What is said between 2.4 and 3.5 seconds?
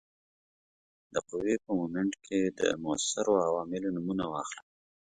د موثرو